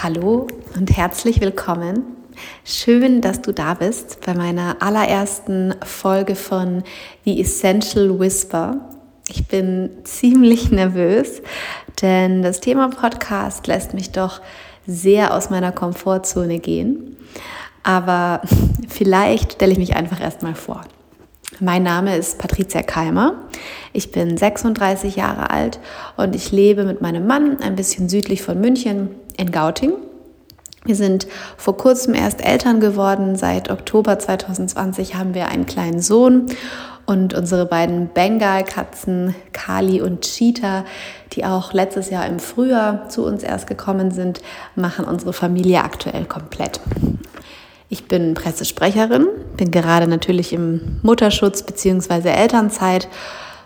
Hallo 0.00 0.46
und 0.76 0.96
herzlich 0.96 1.40
willkommen. 1.40 2.04
Schön, 2.64 3.20
dass 3.20 3.42
du 3.42 3.52
da 3.52 3.74
bist 3.74 4.24
bei 4.24 4.32
meiner 4.32 4.76
allerersten 4.80 5.74
Folge 5.84 6.36
von 6.36 6.84
The 7.24 7.40
Essential 7.40 8.20
Whisper. 8.20 8.92
Ich 9.26 9.48
bin 9.48 9.90
ziemlich 10.04 10.70
nervös, 10.70 11.42
denn 12.00 12.42
das 12.42 12.60
Thema 12.60 12.90
Podcast 12.90 13.66
lässt 13.66 13.92
mich 13.92 14.12
doch 14.12 14.40
sehr 14.86 15.34
aus 15.34 15.50
meiner 15.50 15.72
Komfortzone 15.72 16.60
gehen. 16.60 17.16
Aber 17.82 18.42
vielleicht 18.88 19.54
stelle 19.54 19.72
ich 19.72 19.78
mich 19.78 19.96
einfach 19.96 20.20
erstmal 20.20 20.54
vor. 20.54 20.82
Mein 21.58 21.82
Name 21.82 22.16
ist 22.16 22.38
Patricia 22.38 22.82
Keimer. 22.82 23.48
Ich 23.92 24.12
bin 24.12 24.36
36 24.36 25.16
Jahre 25.16 25.50
alt 25.50 25.80
und 26.16 26.36
ich 26.36 26.52
lebe 26.52 26.84
mit 26.84 27.00
meinem 27.00 27.26
Mann 27.26 27.60
ein 27.60 27.74
bisschen 27.74 28.08
südlich 28.08 28.42
von 28.42 28.60
München 28.60 29.16
in 29.38 29.50
Gauting. 29.50 29.92
Wir 30.84 30.96
sind 30.96 31.26
vor 31.56 31.76
kurzem 31.76 32.14
erst 32.14 32.44
Eltern 32.44 32.80
geworden. 32.80 33.36
Seit 33.36 33.70
Oktober 33.70 34.18
2020 34.18 35.14
haben 35.14 35.34
wir 35.34 35.48
einen 35.48 35.66
kleinen 35.66 36.00
Sohn 36.00 36.46
und 37.06 37.34
unsere 37.34 37.64
beiden 37.64 38.08
Bengal-Katzen 38.08 39.34
Kali 39.52 40.02
und 40.02 40.22
Cheetah, 40.22 40.84
die 41.32 41.44
auch 41.44 41.72
letztes 41.72 42.10
Jahr 42.10 42.26
im 42.26 42.38
Frühjahr 42.38 43.08
zu 43.08 43.24
uns 43.24 43.42
erst 43.42 43.66
gekommen 43.66 44.10
sind, 44.10 44.42
machen 44.76 45.06
unsere 45.06 45.32
Familie 45.32 45.82
aktuell 45.82 46.26
komplett. 46.26 46.80
Ich 47.88 48.06
bin 48.06 48.34
Pressesprecherin, 48.34 49.26
bin 49.56 49.70
gerade 49.70 50.06
natürlich 50.06 50.52
im 50.52 50.98
Mutterschutz 51.02 51.62
bzw. 51.62 52.28
Elternzeit. 52.28 53.08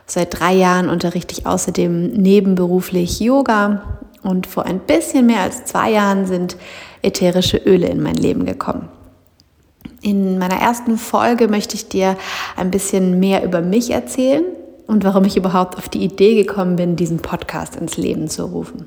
Seit 0.07 0.39
drei 0.39 0.55
Jahren 0.55 0.89
unterrichte 0.89 1.35
ich 1.37 1.47
außerdem 1.47 2.13
nebenberuflich 2.13 3.19
Yoga 3.21 4.02
und 4.23 4.47
vor 4.47 4.67
ein 4.67 4.81
bisschen 4.81 5.27
mehr 5.27 5.41
als 5.41 5.65
zwei 5.65 5.91
Jahren 5.91 6.27
sind 6.27 6.57
ätherische 7.03 7.57
Öle 7.59 7.89
in 7.89 8.03
mein 8.03 8.15
Leben 8.15 8.47
gekommen. 8.47 8.89
In 10.01 10.39
meiner 10.39 10.57
ersten 10.57 10.99
Folge 10.99 11.49
möchte 11.49 11.77
ich 11.77 11.89
dir 11.89 12.17
ein 12.57 12.71
bisschen 12.71 13.21
mehr 13.21 13.45
über 13.45 13.61
mich 13.61 13.91
erzählen 13.91 14.45
und 14.87 15.05
warum 15.05 15.25
ich 15.25 15.37
überhaupt 15.37 15.77
auf 15.79 15.89
die 15.89 16.03
Idee 16.03 16.35
gekommen 16.35 16.77
bin, 16.77 16.97
diesen 16.97 17.19
Podcast 17.19 17.77
ins 17.77 17.97
Leben 17.97 18.29
zu 18.29 18.45
rufen. 18.45 18.87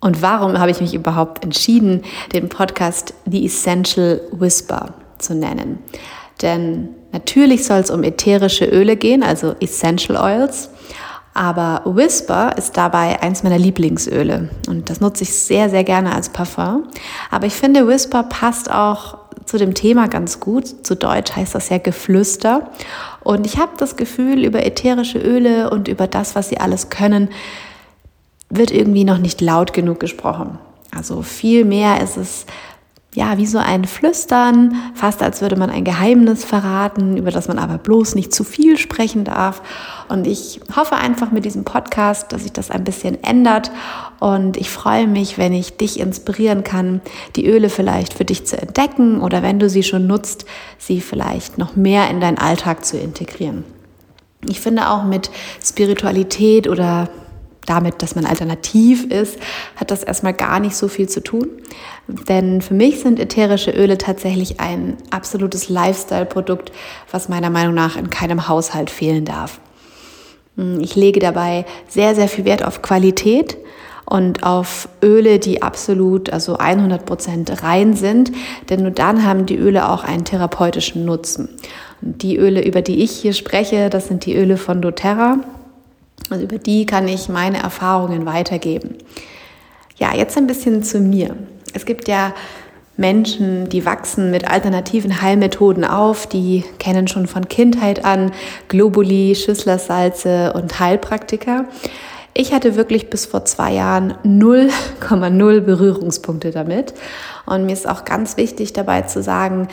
Und 0.00 0.20
warum 0.20 0.58
habe 0.58 0.70
ich 0.70 0.80
mich 0.80 0.94
überhaupt 0.94 1.44
entschieden, 1.44 2.02
den 2.34 2.50
Podcast 2.50 3.14
The 3.24 3.46
Essential 3.46 4.20
Whisper 4.32 4.94
zu 5.18 5.34
nennen? 5.34 5.78
Denn 6.42 6.90
natürlich 7.12 7.64
soll 7.64 7.78
es 7.78 7.90
um 7.90 8.02
ätherische 8.02 8.66
Öle 8.66 8.96
gehen, 8.96 9.22
also 9.22 9.54
Essential 9.60 10.16
Oils. 10.22 10.68
Aber 11.34 11.82
Whisper 11.84 12.56
ist 12.56 12.76
dabei 12.76 13.20
eins 13.20 13.42
meiner 13.42 13.58
Lieblingsöle 13.58 14.50
und 14.68 14.88
das 14.88 15.00
nutze 15.00 15.24
ich 15.24 15.34
sehr, 15.34 15.68
sehr 15.68 15.82
gerne 15.82 16.14
als 16.14 16.28
Parfum. 16.28 16.84
Aber 17.30 17.46
ich 17.46 17.54
finde, 17.54 17.88
Whisper 17.88 18.22
passt 18.22 18.70
auch 18.70 19.18
zu 19.44 19.58
dem 19.58 19.74
Thema 19.74 20.08
ganz 20.08 20.38
gut. 20.38 20.86
Zu 20.86 20.94
Deutsch 20.94 21.34
heißt 21.34 21.54
das 21.54 21.68
ja 21.68 21.78
Geflüster. 21.78 22.70
Und 23.22 23.46
ich 23.46 23.58
habe 23.58 23.72
das 23.78 23.96
Gefühl, 23.96 24.44
über 24.44 24.64
ätherische 24.64 25.18
Öle 25.18 25.70
und 25.70 25.88
über 25.88 26.06
das, 26.06 26.34
was 26.34 26.48
sie 26.48 26.58
alles 26.58 26.88
können, 26.88 27.28
wird 28.48 28.70
irgendwie 28.70 29.04
noch 29.04 29.18
nicht 29.18 29.40
laut 29.40 29.72
genug 29.72 30.00
gesprochen. 30.00 30.58
Also 30.96 31.22
viel 31.22 31.64
mehr 31.64 32.00
ist 32.00 32.16
es 32.16 32.46
ja, 33.14 33.38
wie 33.38 33.46
so 33.46 33.58
ein 33.58 33.84
Flüstern, 33.84 34.74
fast 34.94 35.22
als 35.22 35.40
würde 35.40 35.56
man 35.56 35.70
ein 35.70 35.84
Geheimnis 35.84 36.44
verraten, 36.44 37.16
über 37.16 37.30
das 37.30 37.46
man 37.46 37.58
aber 37.58 37.78
bloß 37.78 38.16
nicht 38.16 38.34
zu 38.34 38.42
viel 38.42 38.76
sprechen 38.76 39.24
darf. 39.24 39.62
Und 40.08 40.26
ich 40.26 40.60
hoffe 40.74 40.96
einfach 40.96 41.30
mit 41.30 41.44
diesem 41.44 41.64
Podcast, 41.64 42.32
dass 42.32 42.42
sich 42.42 42.52
das 42.52 42.72
ein 42.72 42.82
bisschen 42.82 43.22
ändert. 43.22 43.70
Und 44.18 44.56
ich 44.56 44.68
freue 44.68 45.06
mich, 45.06 45.38
wenn 45.38 45.52
ich 45.52 45.76
dich 45.76 46.00
inspirieren 46.00 46.64
kann, 46.64 47.00
die 47.36 47.46
Öle 47.46 47.68
vielleicht 47.68 48.14
für 48.14 48.24
dich 48.24 48.46
zu 48.46 48.60
entdecken 48.60 49.20
oder 49.20 49.42
wenn 49.42 49.60
du 49.60 49.68
sie 49.68 49.84
schon 49.84 50.08
nutzt, 50.08 50.44
sie 50.78 51.00
vielleicht 51.00 51.56
noch 51.56 51.76
mehr 51.76 52.10
in 52.10 52.20
deinen 52.20 52.38
Alltag 52.38 52.84
zu 52.84 52.98
integrieren. 52.98 53.64
Ich 54.48 54.60
finde 54.60 54.90
auch 54.90 55.04
mit 55.04 55.30
Spiritualität 55.62 56.68
oder 56.68 57.08
damit, 57.66 58.02
dass 58.02 58.14
man 58.14 58.26
alternativ 58.26 59.04
ist, 59.04 59.38
hat 59.76 59.90
das 59.90 60.02
erstmal 60.02 60.34
gar 60.34 60.60
nicht 60.60 60.76
so 60.76 60.88
viel 60.88 61.08
zu 61.08 61.22
tun. 61.22 61.48
Denn 62.06 62.60
für 62.60 62.74
mich 62.74 63.00
sind 63.00 63.18
ätherische 63.18 63.70
Öle 63.70 63.98
tatsächlich 63.98 64.60
ein 64.60 64.96
absolutes 65.10 65.68
Lifestyle-Produkt, 65.68 66.72
was 67.10 67.28
meiner 67.28 67.50
Meinung 67.50 67.74
nach 67.74 67.96
in 67.96 68.10
keinem 68.10 68.48
Haushalt 68.48 68.90
fehlen 68.90 69.24
darf. 69.24 69.60
Ich 70.80 70.94
lege 70.94 71.18
dabei 71.18 71.64
sehr, 71.88 72.14
sehr 72.14 72.28
viel 72.28 72.44
Wert 72.44 72.64
auf 72.64 72.80
Qualität 72.82 73.56
und 74.04 74.44
auf 74.44 74.88
Öle, 75.02 75.38
die 75.38 75.62
absolut, 75.62 76.32
also 76.32 76.58
100 76.58 77.06
Prozent 77.06 77.62
rein 77.62 77.94
sind, 77.94 78.30
denn 78.68 78.82
nur 78.82 78.90
dann 78.90 79.24
haben 79.24 79.46
die 79.46 79.56
Öle 79.56 79.88
auch 79.88 80.04
einen 80.04 80.24
therapeutischen 80.24 81.04
Nutzen. 81.04 81.48
Und 82.02 82.22
die 82.22 82.36
Öle, 82.36 82.62
über 82.62 82.82
die 82.82 83.02
ich 83.02 83.12
hier 83.12 83.32
spreche, 83.32 83.90
das 83.90 84.08
sind 84.08 84.26
die 84.26 84.36
Öle 84.36 84.58
von 84.58 84.82
doTERRA. 84.82 85.38
Also 86.30 86.44
über 86.44 86.58
die 86.58 86.86
kann 86.86 87.06
ich 87.08 87.28
meine 87.28 87.58
Erfahrungen 87.62 88.26
weitergeben. 88.26 88.96
Ja, 89.96 90.14
jetzt 90.14 90.36
ein 90.36 90.46
bisschen 90.46 90.82
zu 90.82 90.98
mir. 91.00 91.36
Es 91.72 91.86
gibt 91.86 92.08
ja 92.08 92.32
Menschen, 92.96 93.68
die 93.68 93.84
wachsen 93.84 94.30
mit 94.30 94.48
alternativen 94.48 95.20
Heilmethoden 95.20 95.84
auf, 95.84 96.26
die 96.26 96.64
kennen 96.78 97.08
schon 97.08 97.26
von 97.26 97.48
Kindheit 97.48 98.04
an 98.04 98.30
Globuli, 98.68 99.34
Schüsslersalze 99.34 100.52
und 100.52 100.78
Heilpraktiker. 100.78 101.66
Ich 102.34 102.52
hatte 102.52 102.76
wirklich 102.76 103.10
bis 103.10 103.26
vor 103.26 103.44
zwei 103.44 103.72
Jahren 103.72 104.14
0,0 104.24 105.60
Berührungspunkte 105.60 106.50
damit. 106.50 106.94
Und 107.46 107.66
mir 107.66 107.72
ist 107.72 107.88
auch 107.88 108.04
ganz 108.04 108.36
wichtig 108.36 108.72
dabei 108.72 109.02
zu 109.02 109.22
sagen, 109.22 109.68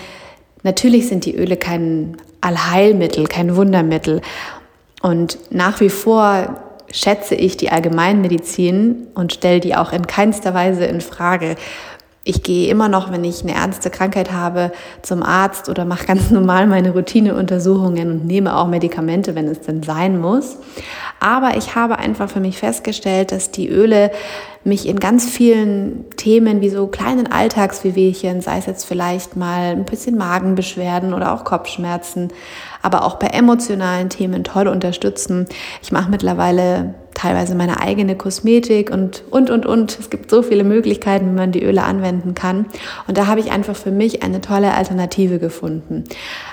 natürlich 0.64 1.08
sind 1.08 1.26
die 1.26 1.36
Öle 1.36 1.58
kein 1.58 2.18
Allheilmittel, 2.40 3.26
kein 3.26 3.56
Wundermittel. 3.56 4.22
Und 5.02 5.38
nach 5.50 5.80
wie 5.80 5.90
vor 5.90 6.60
schätze 6.92 7.36
ich 7.36 7.58
die 7.58 7.72
Allgemeinmedizin 7.72 9.08
und 9.14 9.34
stelle 9.34 9.60
die 9.60 9.76
auch 9.76 9.94
in 9.94 10.08
keinster 10.08 10.54
Weise 10.54 10.86
in 10.86 11.02
Frage. 11.02 11.56
Ich 12.24 12.44
gehe 12.44 12.70
immer 12.70 12.88
noch, 12.88 13.12
wenn 13.12 13.24
ich 13.24 13.42
eine 13.42 13.56
ernste 13.56 13.90
Krankheit 13.90 14.32
habe, 14.32 14.72
zum 15.02 15.24
Arzt 15.24 15.70
oder 15.70 15.86
mache 15.86 16.06
ganz 16.06 16.30
normal 16.32 16.68
meine 16.68 16.92
Routineuntersuchungen 16.92 18.12
und 18.12 18.26
nehme 18.28 18.56
auch 18.56 18.68
Medikamente, 18.68 19.34
wenn 19.34 19.48
es 19.48 19.62
denn 19.62 19.82
sein 19.82 20.20
muss. 20.20 20.58
Aber 21.20 21.58
ich 21.58 21.76
habe 21.76 21.98
einfach 21.98 22.30
für 22.30 22.40
mich 22.40 22.60
festgestellt, 22.60 23.32
dass 23.32 23.50
die 23.50 23.70
Öle 23.70 24.12
mich 24.64 24.88
in 24.88 25.00
ganz 25.00 25.28
vielen 25.28 26.10
Themen 26.12 26.62
wie 26.62 26.70
so 26.70 26.86
kleinen 26.86 27.32
Alltagswehwehchen, 27.32 28.42
sei 28.42 28.60
es 28.60 28.68
jetzt 28.68 28.86
vielleicht 28.86 29.36
mal 29.36 29.72
ein 29.72 29.86
bisschen 29.86 30.16
Magenbeschwerden 30.16 31.16
oder 31.16 31.34
auch 31.34 31.44
Kopfschmerzen, 31.44 32.28
aber 32.84 33.04
auch 33.04 33.16
bei 33.16 33.28
emotionalen 33.28 34.10
Themen 34.10 34.44
toll 34.44 34.68
unterstützen. 34.68 35.48
Ich 35.82 35.92
mache 35.92 36.12
mittlerweile 36.12 36.94
teilweise 37.22 37.54
meine 37.54 37.80
eigene 37.80 38.16
Kosmetik 38.16 38.90
und, 38.90 39.24
und, 39.30 39.52
und, 39.52 39.68
und. 39.68 40.00
Es 40.00 40.10
gibt 40.10 40.32
so 40.32 40.42
viele 40.42 40.64
Möglichkeiten, 40.64 41.28
wie 41.28 41.36
man 41.36 41.52
die 41.52 41.64
Öle 41.64 41.84
anwenden 41.84 42.34
kann. 42.34 42.66
Und 43.08 43.16
da 43.16 43.28
habe 43.28 43.40
ich 43.40 43.52
einfach 43.52 43.76
für 43.76 43.92
mich 43.92 44.24
eine 44.24 44.42
tolle 44.42 44.74
Alternative 44.74 45.38
gefunden. 45.38 46.06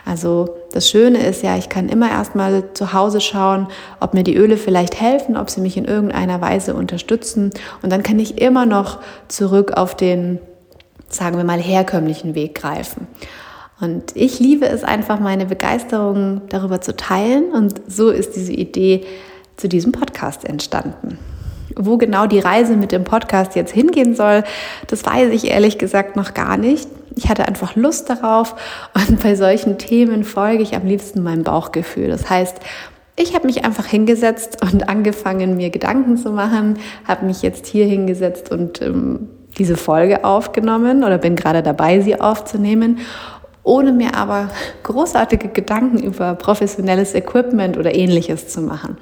Also 0.05 0.57
das 0.73 0.91
Schöne 0.91 1.27
ist 1.27 1.43
ja, 1.43 1.57
ich 1.57 1.71
kann 1.71 1.89
immer 1.89 2.11
erstmal 2.11 2.65
zu 2.75 2.93
Hause 2.93 3.23
schauen, 3.23 3.69
ob 4.01 4.13
mir 4.13 4.25
die 4.25 4.37
Öle 4.37 4.59
vielleicht 4.59 5.01
helfen, 5.01 5.39
ob 5.39 5.49
sie 5.49 5.63
mich 5.63 5.79
in 5.79 5.87
irgendeiner 5.87 6.43
Weise 6.43 6.75
unterstützen. 6.75 7.51
Und 7.83 7.91
dann 7.91 8.03
kann 8.03 8.19
ich 8.19 8.39
immer 8.39 8.67
noch 8.67 8.99
zurück 9.29 9.73
auf 9.73 9.97
den, 9.97 10.39
sagen 11.09 11.39
wir 11.39 11.45
mal, 11.45 11.61
herkömmlichen 11.61 12.35
Weg 12.35 12.55
greifen. 12.55 13.07
Und 13.81 14.15
ich 14.15 14.39
liebe 14.39 14.67
es 14.67 14.85
einfach, 14.85 15.19
meine 15.19 15.47
Begeisterung 15.47 16.43
darüber 16.51 16.83
zu 16.83 16.95
teilen. 16.95 17.53
Und 17.53 17.81
so 17.87 18.11
ist 18.11 18.37
diese 18.37 18.53
Idee 18.53 19.07
zu 19.59 19.69
diesem 19.69 19.93
Podcast 19.93 20.45
entstanden. 20.45 21.19
Wo 21.77 21.99
genau 21.99 22.27
die 22.27 22.39
Reise 22.39 22.77
mit 22.77 22.93
dem 22.93 23.05
Podcast 23.05 23.55
jetzt 23.55 23.73
hingehen 23.73 24.17
soll, 24.17 24.43
das 24.87 25.05
weiß 25.05 25.31
ich 25.33 25.51
ehrlich 25.51 25.79
gesagt 25.79 26.17
noch 26.17 26.33
gar 26.33 26.57
nicht. 26.57 26.89
Ich 27.15 27.29
hatte 27.29 27.47
einfach 27.47 27.77
Lust 27.77 28.09
darauf 28.09 28.55
und 28.95 29.23
bei 29.23 29.35
solchen 29.35 29.77
Themen 29.77 30.25
folge 30.25 30.63
ich 30.63 30.75
am 30.75 30.87
liebsten 30.87 31.23
meinem 31.23 31.43
Bauchgefühl. 31.43 32.09
Das 32.09 32.31
heißt, 32.31 32.57
ich 33.17 33.35
habe 33.35 33.47
mich 33.47 33.65
einfach 33.65 33.87
hingesetzt 33.87 34.59
und 34.63 34.89
angefangen, 34.89 35.57
mir 35.57 35.71
Gedanken 35.71 36.17
zu 36.17 36.31
machen, 36.31 36.79
habe 37.07 37.27
mich 37.27 37.43
jetzt 37.43 37.67
hier 37.67 37.85
hingesetzt 37.85 38.51
und 38.51 38.81
ähm, 38.81 39.29
diese 39.59 39.77
Folge 39.77 40.25
aufgenommen 40.25 41.03
oder 41.03 41.19
bin 41.19 41.35
gerade 41.35 41.63
dabei, 41.63 42.01
sie 42.01 42.21
aufzunehmen 42.21 42.99
ohne 43.69 43.93
mir 43.93 44.15
aber 44.15 44.49
großartige 44.83 45.49
Gedanken 45.49 45.99
über 45.99 46.35
professionelles 46.35 47.15
Equipment 47.15 47.77
oder 47.77 47.95
ähnliches 47.95 48.49
zu 48.49 48.63
machen. 48.63 48.97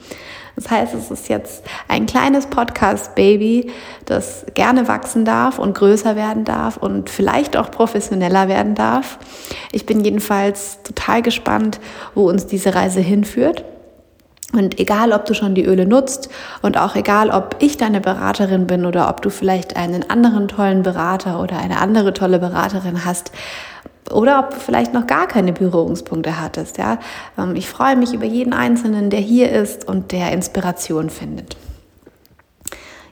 Das 0.56 0.70
heißt, 0.70 0.94
es 0.94 1.10
ist 1.10 1.28
jetzt 1.28 1.64
ein 1.86 2.06
kleines 2.06 2.46
Podcast-Baby, 2.46 3.70
das 4.06 4.46
gerne 4.54 4.88
wachsen 4.88 5.26
darf 5.26 5.58
und 5.58 5.74
größer 5.76 6.16
werden 6.16 6.44
darf 6.44 6.78
und 6.78 7.10
vielleicht 7.10 7.56
auch 7.58 7.70
professioneller 7.70 8.48
werden 8.48 8.74
darf. 8.74 9.18
Ich 9.70 9.84
bin 9.84 10.00
jedenfalls 10.00 10.82
total 10.82 11.20
gespannt, 11.20 11.78
wo 12.14 12.28
uns 12.28 12.46
diese 12.46 12.74
Reise 12.74 13.00
hinführt. 13.00 13.64
Und 14.52 14.78
egal, 14.78 15.12
ob 15.12 15.26
du 15.26 15.34
schon 15.34 15.54
die 15.54 15.64
Öle 15.64 15.86
nutzt 15.86 16.30
und 16.62 16.78
auch 16.78 16.94
egal, 16.94 17.30
ob 17.30 17.56
ich 17.58 17.76
deine 17.76 18.00
Beraterin 18.00 18.66
bin 18.66 18.86
oder 18.86 19.08
ob 19.08 19.20
du 19.20 19.28
vielleicht 19.28 19.76
einen 19.76 20.08
anderen 20.08 20.46
tollen 20.46 20.82
Berater 20.82 21.42
oder 21.42 21.58
eine 21.58 21.80
andere 21.80 22.14
tolle 22.14 22.38
Beraterin 22.38 23.04
hast, 23.04 23.32
oder 24.10 24.38
ob 24.38 24.50
du 24.50 24.56
vielleicht 24.56 24.94
noch 24.94 25.06
gar 25.06 25.26
keine 25.26 25.52
Berührungspunkte 25.52 26.40
hattest. 26.40 26.78
Ja? 26.78 26.98
Ähm, 27.38 27.56
ich 27.56 27.68
freue 27.68 27.96
mich 27.96 28.14
über 28.14 28.24
jeden 28.24 28.52
Einzelnen, 28.52 29.10
der 29.10 29.20
hier 29.20 29.50
ist 29.50 29.86
und 29.86 30.12
der 30.12 30.32
Inspiration 30.32 31.10
findet. 31.10 31.56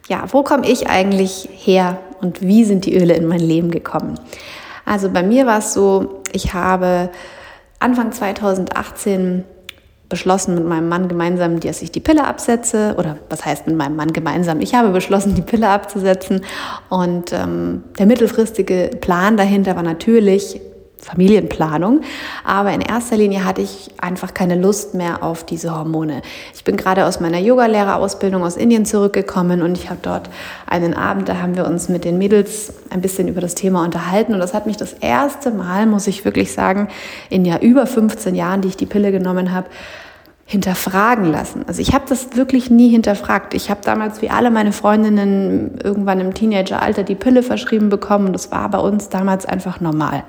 Ja, 0.09 0.25
wo 0.29 0.43
komme 0.43 0.69
ich 0.69 0.89
eigentlich 0.89 1.49
her 1.53 1.99
und 2.21 2.43
wie 2.43 2.65
sind 2.65 2.85
die 2.85 2.97
Öle 2.97 3.15
in 3.15 3.27
mein 3.27 3.41
Leben 3.41 3.71
gekommen? 3.71 4.21
Also 4.85 5.09
bei 5.09 5.23
mir 5.23 5.47
war 5.47 5.59
es 5.59 5.73
so, 5.73 6.23
ich 6.33 6.53
habe 6.53 7.11
Anfang 7.81 8.13
2018 8.13 9.45
beschlossen 10.09 10.55
mit 10.55 10.67
meinem 10.67 10.89
Mann 10.89 11.09
gemeinsam, 11.09 11.61
dass 11.61 11.83
ich 11.83 11.91
die 11.91 12.01
Pille 12.01 12.25
absetze. 12.25 12.95
Oder 12.99 13.19
was 13.29 13.45
heißt 13.45 13.67
mit 13.67 13.77
meinem 13.77 13.97
Mann 13.97 14.13
gemeinsam? 14.13 14.61
Ich 14.61 14.75
habe 14.75 14.91
beschlossen, 14.91 15.35
die 15.35 15.43
Pille 15.43 15.69
abzusetzen. 15.69 16.43
Und 16.89 17.33
ähm, 17.33 17.85
der 17.99 18.07
mittelfristige 18.07 18.91
Plan 19.01 19.37
dahinter 19.37 19.77
war 19.77 19.83
natürlich, 19.83 20.61
Familienplanung. 21.05 22.01
Aber 22.45 22.73
in 22.73 22.81
erster 22.81 23.17
Linie 23.17 23.45
hatte 23.45 23.63
ich 23.63 23.91
einfach 24.01 24.35
keine 24.35 24.57
Lust 24.57 24.95
mehr 24.95 25.23
auf 25.23 25.45
diese 25.45 25.77
Hormone. 25.77 26.23
Ich 26.55 26.65
bin 26.65 26.77
gerade 26.77 27.07
aus 27.07 27.21
meiner 27.21 27.39
Yogalehrerausbildung 27.39 28.43
aus 28.43 28.57
Indien 28.57 28.87
zurückgekommen 28.87 29.63
und 29.63 29.77
ich 29.77 29.91
habe 29.91 30.01
dort 30.03 30.31
einen 30.67 30.95
Abend, 30.95 31.29
da 31.29 31.41
haben 31.41 31.57
wir 31.57 31.67
uns 31.67 31.89
mit 31.89 32.05
den 32.05 32.19
Mädels 32.19 32.73
ein 32.91 33.01
bisschen 33.01 33.29
über 33.29 33.41
das 33.41 33.55
Thema 33.55 33.85
unterhalten 33.85 34.35
und 34.35 34.41
das 34.41 34.55
hat 34.55 34.67
mich 34.67 34.77
das 34.77 34.95
erste 34.95 35.51
Mal, 35.51 35.87
muss 35.87 36.07
ich 36.07 36.25
wirklich 36.25 36.53
sagen, 36.53 36.89
in 37.29 37.45
ja 37.45 37.59
über 37.59 37.87
15 37.87 38.35
Jahren, 38.35 38.63
die 38.63 38.69
ich 38.69 38.77
die 38.77 38.87
Pille 38.87 39.13
genommen 39.13 39.53
habe, 39.53 39.69
hinterfragen 40.47 41.25
lassen. 41.25 41.65
Also 41.67 41.81
ich 41.81 41.95
habe 41.95 42.05
das 42.09 42.37
wirklich 42.37 42.71
nie 42.71 42.91
hinterfragt. 42.91 43.55
Ich 43.55 43.71
habe 43.71 43.81
damals 43.83 44.21
wie 44.21 44.29
alle 44.29 44.51
meine 44.51 44.73
Freundinnen 44.73 45.79
irgendwann 45.83 46.21
im 46.21 46.35
Teenageralter 46.35 47.03
die 47.03 47.15
Pille 47.15 47.43
verschrieben 47.43 47.89
bekommen 47.89 48.27
und 48.27 48.33
das 48.35 48.51
war 48.51 48.69
bei 48.69 48.79
uns 48.79 49.09
damals 49.09 49.47
einfach 49.47 49.81
normal. 49.81 50.25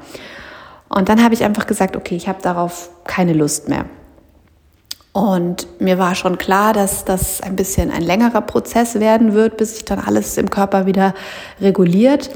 Und 0.89 1.09
dann 1.09 1.23
habe 1.23 1.33
ich 1.33 1.43
einfach 1.43 1.67
gesagt, 1.67 1.95
okay, 1.95 2.15
ich 2.15 2.27
habe 2.27 2.41
darauf 2.41 2.89
keine 3.05 3.33
Lust 3.33 3.69
mehr. 3.69 3.85
Und 5.13 5.79
mir 5.79 5.97
war 5.97 6.13
schon 6.13 6.37
klar, 6.37 6.73
dass 6.73 7.05
das 7.05 7.39
ein 7.39 7.55
bisschen 7.55 7.89
ein 7.89 8.01
längerer 8.01 8.41
Prozess 8.41 8.99
werden 8.99 9.33
wird, 9.33 9.55
bis 9.55 9.75
sich 9.75 9.85
dann 9.85 9.99
alles 9.99 10.37
im 10.37 10.49
Körper 10.49 10.85
wieder 10.85 11.13
reguliert. 11.61 12.29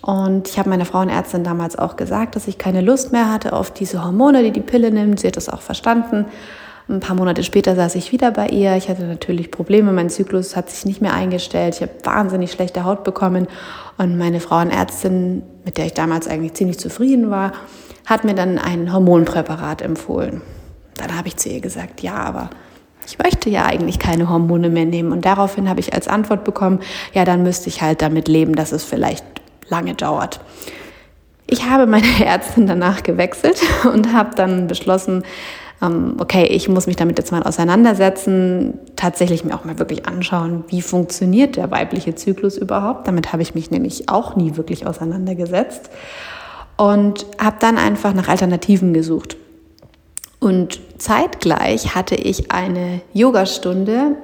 Und 0.00 0.48
ich 0.48 0.58
habe 0.58 0.70
meiner 0.70 0.84
Frauenärztin 0.84 1.44
damals 1.44 1.76
auch 1.76 1.96
gesagt, 1.96 2.36
dass 2.36 2.46
ich 2.46 2.56
keine 2.56 2.82
Lust 2.82 3.10
mehr 3.10 3.30
hatte 3.30 3.52
auf 3.52 3.72
diese 3.72 4.04
Hormone, 4.04 4.42
die 4.44 4.52
die 4.52 4.60
Pille 4.60 4.90
nimmt. 4.92 5.20
Sie 5.20 5.26
hat 5.26 5.36
das 5.36 5.48
auch 5.48 5.60
verstanden. 5.60 6.26
Ein 6.90 6.98
paar 6.98 7.14
Monate 7.14 7.44
später 7.44 7.76
saß 7.76 7.94
ich 7.94 8.10
wieder 8.10 8.32
bei 8.32 8.48
ihr. 8.48 8.74
Ich 8.74 8.88
hatte 8.88 9.02
natürlich 9.02 9.52
Probleme. 9.52 9.92
Mein 9.92 10.10
Zyklus 10.10 10.56
hat 10.56 10.70
sich 10.70 10.84
nicht 10.84 11.00
mehr 11.00 11.14
eingestellt. 11.14 11.76
Ich 11.76 11.82
habe 11.82 11.92
wahnsinnig 12.02 12.50
schlechte 12.50 12.82
Haut 12.82 13.04
bekommen. 13.04 13.46
Und 13.96 14.18
meine 14.18 14.40
Frauenärztin, 14.40 15.42
mit 15.64 15.78
der 15.78 15.86
ich 15.86 15.94
damals 15.94 16.26
eigentlich 16.26 16.54
ziemlich 16.54 16.80
zufrieden 16.80 17.30
war, 17.30 17.52
hat 18.06 18.24
mir 18.24 18.34
dann 18.34 18.58
ein 18.58 18.92
Hormonpräparat 18.92 19.82
empfohlen. 19.82 20.42
Dann 20.96 21.16
habe 21.16 21.28
ich 21.28 21.36
zu 21.36 21.48
ihr 21.48 21.60
gesagt, 21.60 22.02
ja, 22.02 22.14
aber 22.14 22.50
ich 23.06 23.18
möchte 23.18 23.50
ja 23.50 23.66
eigentlich 23.66 24.00
keine 24.00 24.28
Hormone 24.28 24.68
mehr 24.68 24.84
nehmen. 24.84 25.12
Und 25.12 25.24
daraufhin 25.24 25.68
habe 25.68 25.78
ich 25.78 25.94
als 25.94 26.08
Antwort 26.08 26.42
bekommen, 26.42 26.80
ja, 27.12 27.24
dann 27.24 27.44
müsste 27.44 27.68
ich 27.68 27.82
halt 27.82 28.02
damit 28.02 28.26
leben, 28.26 28.56
dass 28.56 28.72
es 28.72 28.82
vielleicht 28.82 29.24
lange 29.68 29.94
dauert. 29.94 30.40
Ich 31.46 31.70
habe 31.70 31.86
meine 31.86 32.06
Ärztin 32.24 32.66
danach 32.66 33.04
gewechselt 33.04 33.60
und 33.92 34.12
habe 34.12 34.34
dann 34.34 34.66
beschlossen, 34.66 35.22
okay, 35.80 36.44
ich 36.44 36.68
muss 36.68 36.86
mich 36.86 36.96
damit 36.96 37.18
jetzt 37.18 37.32
mal 37.32 37.42
auseinandersetzen, 37.42 38.74
tatsächlich 38.96 39.44
mir 39.44 39.54
auch 39.54 39.64
mal 39.64 39.78
wirklich 39.78 40.06
anschauen, 40.06 40.64
wie 40.68 40.82
funktioniert 40.82 41.56
der 41.56 41.70
weibliche 41.70 42.14
Zyklus 42.14 42.58
überhaupt. 42.58 43.08
Damit 43.08 43.32
habe 43.32 43.42
ich 43.42 43.54
mich 43.54 43.70
nämlich 43.70 44.08
auch 44.08 44.36
nie 44.36 44.56
wirklich 44.56 44.86
auseinandergesetzt 44.86 45.90
und 46.76 47.26
habe 47.38 47.56
dann 47.60 47.78
einfach 47.78 48.12
nach 48.12 48.28
Alternativen 48.28 48.92
gesucht. 48.92 49.36
Und 50.38 50.80
zeitgleich 50.98 51.94
hatte 51.94 52.14
ich 52.14 52.50
eine 52.50 53.00
Yogastunde. 53.12 54.16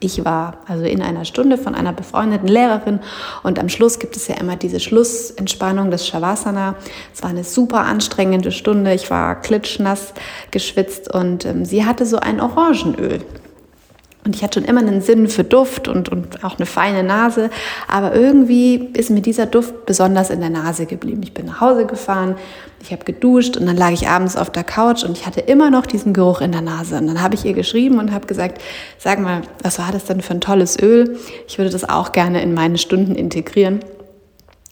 Ich 0.00 0.24
war 0.24 0.58
also 0.66 0.84
in 0.84 1.02
einer 1.02 1.24
Stunde 1.24 1.56
von 1.56 1.74
einer 1.74 1.92
befreundeten 1.92 2.48
Lehrerin 2.48 3.00
und 3.42 3.58
am 3.58 3.68
Schluss 3.68 3.98
gibt 3.98 4.16
es 4.16 4.28
ja 4.28 4.36
immer 4.36 4.56
diese 4.56 4.80
Schlussentspannung 4.80 5.90
des 5.90 6.06
Shavasana. 6.06 6.74
Es 7.14 7.22
war 7.22 7.30
eine 7.30 7.44
super 7.44 7.80
anstrengende 7.80 8.52
Stunde. 8.52 8.92
Ich 8.92 9.10
war 9.10 9.40
klitschnass 9.40 10.12
geschwitzt 10.50 11.12
und 11.12 11.46
ähm, 11.46 11.64
sie 11.64 11.84
hatte 11.84 12.06
so 12.06 12.18
ein 12.18 12.40
Orangenöl. 12.40 13.24
Und 14.24 14.34
ich 14.34 14.42
hatte 14.42 14.58
schon 14.58 14.68
immer 14.68 14.80
einen 14.80 15.02
Sinn 15.02 15.28
für 15.28 15.44
Duft 15.44 15.86
und, 15.86 16.08
und 16.08 16.42
auch 16.44 16.56
eine 16.56 16.64
feine 16.64 17.02
Nase. 17.02 17.50
Aber 17.88 18.14
irgendwie 18.14 18.88
ist 18.94 19.10
mir 19.10 19.20
dieser 19.20 19.44
Duft 19.44 19.84
besonders 19.84 20.30
in 20.30 20.40
der 20.40 20.48
Nase 20.48 20.86
geblieben. 20.86 21.22
Ich 21.22 21.34
bin 21.34 21.44
nach 21.44 21.60
Hause 21.60 21.84
gefahren, 21.84 22.36
ich 22.82 22.90
habe 22.90 23.04
geduscht 23.04 23.58
und 23.58 23.66
dann 23.66 23.76
lag 23.76 23.90
ich 23.90 24.08
abends 24.08 24.36
auf 24.36 24.50
der 24.50 24.64
Couch 24.64 25.04
und 25.04 25.16
ich 25.16 25.26
hatte 25.26 25.40
immer 25.40 25.70
noch 25.70 25.84
diesen 25.84 26.14
Geruch 26.14 26.40
in 26.40 26.52
der 26.52 26.62
Nase. 26.62 26.96
Und 26.96 27.06
dann 27.06 27.22
habe 27.22 27.34
ich 27.34 27.44
ihr 27.44 27.52
geschrieben 27.52 27.98
und 27.98 28.12
habe 28.12 28.26
gesagt, 28.26 28.62
sag 28.98 29.20
mal, 29.20 29.42
was 29.62 29.78
war 29.78 29.92
das 29.92 30.04
denn 30.06 30.22
für 30.22 30.32
ein 30.32 30.40
tolles 30.40 30.80
Öl? 30.80 31.18
Ich 31.46 31.58
würde 31.58 31.70
das 31.70 31.86
auch 31.86 32.12
gerne 32.12 32.42
in 32.42 32.54
meine 32.54 32.78
Stunden 32.78 33.14
integrieren. 33.14 33.80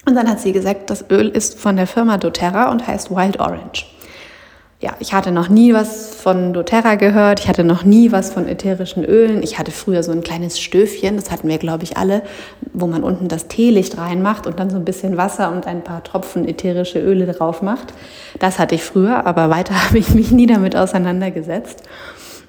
Und 0.06 0.14
dann 0.14 0.28
hat 0.28 0.40
sie 0.40 0.52
gesagt, 0.52 0.88
das 0.88 1.04
Öl 1.10 1.28
ist 1.28 1.60
von 1.60 1.76
der 1.76 1.86
Firma 1.86 2.16
doTERRA 2.16 2.70
und 2.70 2.86
heißt 2.86 3.10
Wild 3.10 3.38
Orange 3.38 3.86
ja, 4.82 4.96
ich 4.98 5.14
hatte 5.14 5.30
noch 5.30 5.48
nie 5.48 5.72
was 5.72 6.12
von 6.12 6.52
doTERRA 6.52 6.96
gehört, 6.96 7.38
ich 7.38 7.48
hatte 7.48 7.62
noch 7.62 7.84
nie 7.84 8.10
was 8.10 8.32
von 8.32 8.48
ätherischen 8.48 9.04
Ölen. 9.04 9.40
Ich 9.44 9.56
hatte 9.56 9.70
früher 9.70 10.02
so 10.02 10.10
ein 10.10 10.22
kleines 10.22 10.58
Stöfchen, 10.58 11.14
das 11.14 11.30
hatten 11.30 11.46
wir, 11.46 11.58
glaube 11.58 11.84
ich, 11.84 11.96
alle, 11.96 12.22
wo 12.72 12.88
man 12.88 13.04
unten 13.04 13.28
das 13.28 13.46
Teelicht 13.46 13.96
reinmacht 13.96 14.48
und 14.48 14.58
dann 14.58 14.70
so 14.70 14.76
ein 14.76 14.84
bisschen 14.84 15.16
Wasser 15.16 15.52
und 15.52 15.68
ein 15.68 15.84
paar 15.84 16.02
Tropfen 16.02 16.48
ätherische 16.48 16.98
Öle 16.98 17.32
drauf 17.32 17.62
macht. 17.62 17.94
Das 18.40 18.58
hatte 18.58 18.74
ich 18.74 18.82
früher, 18.82 19.24
aber 19.24 19.50
weiter 19.50 19.84
habe 19.86 19.98
ich 19.98 20.14
mich 20.14 20.32
nie 20.32 20.46
damit 20.46 20.74
auseinandergesetzt. 20.74 21.84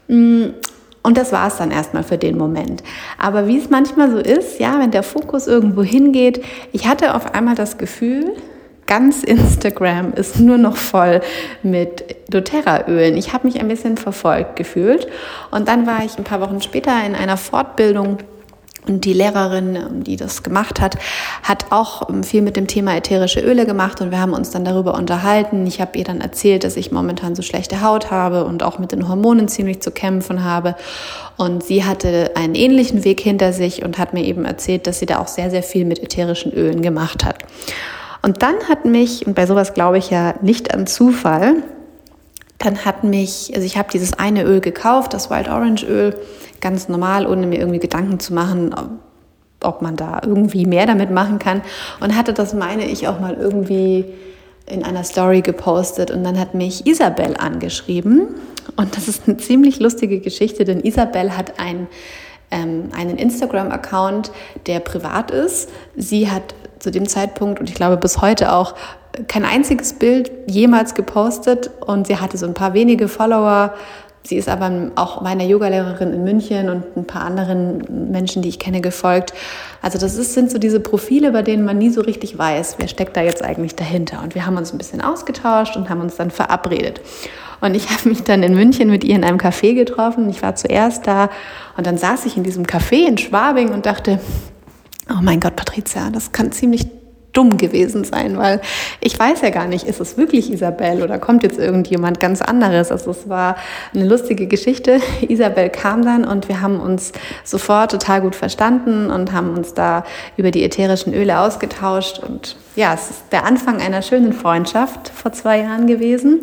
Mm, 0.07 0.45
und 1.03 1.17
das 1.17 1.31
war 1.33 1.47
es 1.47 1.57
dann 1.57 1.69
erstmal 1.69 2.03
für 2.03 2.17
den 2.17 2.35
Moment. 2.35 2.81
Aber 3.19 3.45
wie 3.45 3.59
es 3.59 3.69
manchmal 3.69 4.09
so 4.09 4.17
ist, 4.17 4.59
ja, 4.59 4.79
wenn 4.79 4.89
der 4.89 5.03
Fokus 5.03 5.45
irgendwo 5.45 5.83
hingeht, 5.83 6.43
ich 6.71 6.87
hatte 6.87 7.13
auf 7.13 7.35
einmal 7.35 7.53
das 7.53 7.77
Gefühl, 7.77 8.33
ganz 8.87 9.23
Instagram 9.23 10.13
ist 10.13 10.39
nur 10.39 10.57
noch 10.57 10.77
voll 10.77 11.21
mit 11.61 12.15
doTERRA-Ölen. 12.29 13.17
Ich 13.17 13.33
habe 13.33 13.47
mich 13.47 13.59
ein 13.59 13.67
bisschen 13.67 13.97
verfolgt 13.97 14.55
gefühlt. 14.55 15.07
Und 15.51 15.67
dann 15.67 15.87
war 15.87 16.03
ich 16.03 16.17
ein 16.17 16.23
paar 16.23 16.41
Wochen 16.41 16.61
später 16.61 16.91
in 17.05 17.15
einer 17.15 17.37
Fortbildung 17.37 18.17
und 18.87 19.05
die 19.05 19.13
Lehrerin, 19.13 20.03
die 20.03 20.17
das 20.17 20.43
gemacht 20.43 20.81
hat, 20.81 20.97
hat 21.41 21.67
auch 21.69 22.09
viel 22.23 22.41
mit 22.41 22.57
dem 22.57 22.67
Thema 22.67 22.95
ätherische 22.95 23.39
Öle 23.39 23.65
gemacht 23.65 24.01
und 24.01 24.11
wir 24.11 24.19
haben 24.19 24.33
uns 24.33 24.51
dann 24.51 24.65
darüber 24.65 24.95
unterhalten. 24.95 25.65
Ich 25.65 25.79
habe 25.79 25.97
ihr 25.97 26.03
dann 26.03 26.19
erzählt, 26.19 26.63
dass 26.63 26.75
ich 26.75 26.91
momentan 26.91 27.35
so 27.35 27.41
schlechte 27.41 27.81
Haut 27.81 28.11
habe 28.11 28.43
und 28.43 28.61
auch 28.61 28.79
mit 28.79 28.91
den 28.91 29.07
Hormonen 29.07 29.47
ziemlich 29.47 29.81
zu 29.81 29.91
kämpfen 29.91 30.43
habe. 30.43 30.75
Und 31.37 31.63
sie 31.63 31.85
hatte 31.85 32.31
einen 32.35 32.55
ähnlichen 32.55 33.05
Weg 33.05 33.21
hinter 33.21 33.53
sich 33.53 33.83
und 33.83 33.97
hat 33.97 34.13
mir 34.13 34.23
eben 34.23 34.43
erzählt, 34.43 34.85
dass 34.85 34.99
sie 34.99 35.05
da 35.05 35.19
auch 35.19 35.29
sehr, 35.29 35.49
sehr 35.49 35.63
viel 35.63 35.85
mit 35.85 35.99
ätherischen 35.99 36.51
Ölen 36.51 36.81
gemacht 36.81 37.23
hat. 37.23 37.37
Und 38.23 38.41
dann 38.41 38.55
hat 38.69 38.85
mich, 38.85 39.27
und 39.27 39.35
bei 39.35 39.45
sowas 39.45 39.73
glaube 39.73 39.97
ich 39.97 40.09
ja 40.09 40.33
nicht 40.41 40.73
an 40.73 40.87
Zufall, 40.87 41.57
dann 42.57 42.85
hat 42.85 43.03
mich, 43.03 43.51
also 43.53 43.65
ich 43.65 43.77
habe 43.77 43.89
dieses 43.91 44.13
eine 44.13 44.43
Öl 44.43 44.61
gekauft, 44.61 45.13
das 45.13 45.29
Wild 45.29 45.49
Orange 45.49 45.85
Öl, 45.85 46.15
ganz 46.61 46.87
normal, 46.87 47.27
ohne 47.27 47.45
mir 47.45 47.59
irgendwie 47.59 47.79
Gedanken 47.79 48.21
zu 48.21 48.33
machen, 48.33 48.73
ob 49.61 49.81
man 49.81 49.97
da 49.97 50.21
irgendwie 50.23 50.65
mehr 50.65 50.85
damit 50.85 51.11
machen 51.11 51.37
kann. 51.37 51.61
Und 51.99 52.15
hatte 52.15 52.31
das, 52.31 52.53
meine 52.53 52.85
ich, 52.85 53.09
auch 53.09 53.19
mal 53.19 53.33
irgendwie 53.33 54.05
in 54.65 54.83
einer 54.83 55.03
Story 55.03 55.41
gepostet. 55.41 56.09
Und 56.09 56.23
dann 56.23 56.39
hat 56.39 56.53
mich 56.53 56.87
Isabel 56.87 57.35
angeschrieben. 57.37 58.27
Und 58.77 58.95
das 58.95 59.09
ist 59.09 59.23
eine 59.27 59.35
ziemlich 59.35 59.79
lustige 59.79 60.21
Geschichte, 60.21 60.63
denn 60.63 60.79
Isabel 60.79 61.35
hat 61.35 61.59
ein, 61.59 61.87
ähm, 62.49 62.89
einen 62.97 63.17
Instagram-Account, 63.17 64.31
der 64.67 64.79
privat 64.79 65.31
ist. 65.31 65.69
Sie 65.97 66.31
hat 66.31 66.55
zu 66.83 66.91
dem 66.91 67.07
Zeitpunkt 67.07 67.61
und 67.61 67.69
ich 67.69 67.75
glaube 67.75 67.95
bis 67.95 68.21
heute 68.21 68.51
auch 68.51 68.75
kein 69.29 69.45
einziges 69.45 69.93
Bild 69.93 70.31
jemals 70.47 70.95
gepostet 70.95 71.69
und 71.85 72.07
sie 72.07 72.17
hatte 72.17 72.37
so 72.37 72.45
ein 72.45 72.53
paar 72.53 72.73
wenige 72.73 73.07
Follower. 73.07 73.73
Sie 74.25 74.35
ist 74.37 74.49
aber 74.49 74.91
auch 74.95 75.21
meiner 75.21 75.43
Yogalehrerin 75.45 76.13
in 76.13 76.23
München 76.23 76.69
und 76.69 76.97
ein 76.97 77.05
paar 77.05 77.23
anderen 77.23 78.11
Menschen, 78.11 78.41
die 78.41 78.49
ich 78.49 78.59
kenne, 78.59 78.81
gefolgt. 78.81 79.33
Also 79.81 79.97
das 79.97 80.15
ist, 80.15 80.33
sind 80.33 80.51
so 80.51 80.57
diese 80.57 80.79
Profile, 80.79 81.31
bei 81.31 81.41
denen 81.41 81.63
man 81.65 81.77
nie 81.77 81.89
so 81.89 82.01
richtig 82.01 82.37
weiß, 82.37 82.75
wer 82.79 82.87
steckt 82.87 83.15
da 83.15 83.21
jetzt 83.21 83.43
eigentlich 83.43 83.75
dahinter. 83.75 84.21
Und 84.21 84.35
wir 84.35 84.45
haben 84.45 84.57
uns 84.57 84.73
ein 84.73 84.77
bisschen 84.77 85.01
ausgetauscht 85.01 85.75
und 85.77 85.89
haben 85.89 86.01
uns 86.01 86.15
dann 86.15 86.31
verabredet. 86.31 87.01
Und 87.61 87.75
ich 87.75 87.89
habe 87.97 88.09
mich 88.09 88.23
dann 88.23 88.43
in 88.43 88.55
München 88.55 88.89
mit 88.89 89.03
ihr 89.03 89.15
in 89.15 89.23
einem 89.23 89.37
Café 89.37 89.73
getroffen. 89.73 90.29
Ich 90.29 90.41
war 90.41 90.55
zuerst 90.55 91.07
da 91.07 91.29
und 91.77 91.85
dann 91.85 91.97
saß 91.97 92.25
ich 92.25 92.35
in 92.35 92.43
diesem 92.43 92.65
Café 92.65 93.07
in 93.07 93.17
Schwabing 93.17 93.73
und 93.73 93.85
dachte, 93.85 94.19
Oh 95.09 95.21
mein 95.21 95.39
Gott, 95.39 95.55
Patricia, 95.55 96.09
das 96.09 96.31
kann 96.31 96.51
ziemlich 96.51 96.87
dumm 97.33 97.57
gewesen 97.57 98.03
sein, 98.03 98.37
weil 98.37 98.61
ich 99.01 99.17
weiß 99.17 99.41
ja 99.41 99.49
gar 99.49 99.67
nicht, 99.67 99.85
ist 99.85 99.99
es 99.99 100.17
wirklich 100.17 100.51
Isabel 100.51 101.01
oder 101.01 101.17
kommt 101.17 101.43
jetzt 101.43 101.59
irgendjemand 101.59 102.19
ganz 102.19 102.41
anderes? 102.41 102.91
Also 102.91 103.11
es 103.11 103.27
war 103.27 103.55
eine 103.93 104.05
lustige 104.05 104.47
Geschichte. 104.47 105.01
Isabel 105.27 105.69
kam 105.69 106.05
dann 106.05 106.25
und 106.25 106.47
wir 106.47 106.61
haben 106.61 106.79
uns 106.79 107.11
sofort 107.43 107.91
total 107.91 108.21
gut 108.21 108.35
verstanden 108.35 109.09
und 109.09 109.33
haben 109.33 109.55
uns 109.57 109.73
da 109.73 110.05
über 110.37 110.51
die 110.51 110.63
ätherischen 110.63 111.13
Öle 111.13 111.39
ausgetauscht 111.39 112.19
und 112.19 112.55
ja, 112.75 112.93
es 112.93 113.09
ist 113.09 113.23
der 113.31 113.45
Anfang 113.45 113.81
einer 113.81 114.01
schönen 114.01 114.33
Freundschaft 114.33 115.09
vor 115.09 115.31
zwei 115.31 115.59
Jahren 115.59 115.87
gewesen. 115.87 116.41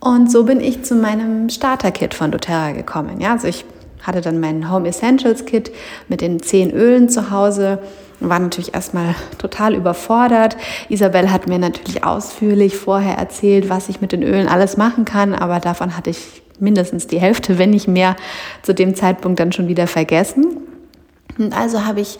Und 0.00 0.30
so 0.30 0.44
bin 0.44 0.60
ich 0.60 0.82
zu 0.82 0.94
meinem 0.94 1.50
Starter-Kit 1.50 2.14
von 2.14 2.30
doTERRA 2.30 2.72
gekommen. 2.72 3.20
Ja, 3.20 3.32
also 3.32 3.48
ich 3.48 3.64
hatte 4.02 4.20
dann 4.20 4.40
mein 4.40 4.70
Home 4.70 4.88
Essentials 4.88 5.44
Kit 5.44 5.70
mit 6.08 6.20
den 6.20 6.40
zehn 6.42 6.70
Ölen 6.70 7.08
zu 7.08 7.30
Hause 7.30 7.78
war 8.20 8.38
natürlich 8.38 8.74
erstmal 8.74 9.14
total 9.38 9.74
überfordert. 9.74 10.56
Isabel 10.88 11.32
hat 11.32 11.48
mir 11.48 11.58
natürlich 11.58 12.04
ausführlich 12.04 12.76
vorher 12.76 13.16
erzählt, 13.16 13.68
was 13.68 13.88
ich 13.88 14.00
mit 14.00 14.12
den 14.12 14.22
Ölen 14.22 14.46
alles 14.46 14.76
machen 14.76 15.04
kann, 15.04 15.34
aber 15.34 15.58
davon 15.58 15.96
hatte 15.96 16.10
ich 16.10 16.42
mindestens 16.58 17.06
die 17.06 17.18
Hälfte, 17.18 17.58
wenn 17.58 17.70
nicht 17.70 17.88
mehr, 17.88 18.16
zu 18.62 18.74
dem 18.74 18.94
Zeitpunkt 18.94 19.40
dann 19.40 19.52
schon 19.52 19.68
wieder 19.68 19.86
vergessen. 19.86 20.58
Und 21.38 21.56
also 21.56 21.86
habe 21.86 22.00
ich 22.00 22.18